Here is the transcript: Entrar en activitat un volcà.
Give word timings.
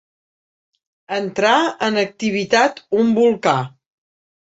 Entrar 1.17 1.53
en 1.89 2.01
activitat 2.07 2.85
un 3.05 3.17
volcà. 3.23 3.57